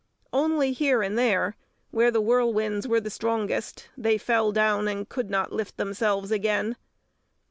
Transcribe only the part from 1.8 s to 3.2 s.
where the whirlwinds were the